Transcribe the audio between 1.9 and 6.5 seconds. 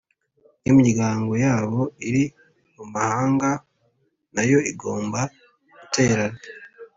iri mumahanga nayo igomba guterana